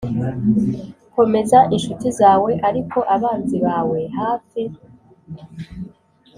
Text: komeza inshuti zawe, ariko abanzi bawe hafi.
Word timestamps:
komeza 1.15 1.57
inshuti 1.75 2.07
zawe, 2.19 2.51
ariko 2.69 2.97
abanzi 3.15 3.57
bawe 3.65 3.99
hafi. 4.17 4.61